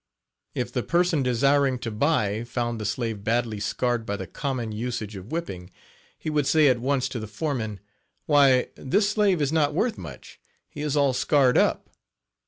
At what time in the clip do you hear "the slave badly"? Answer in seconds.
2.81-3.59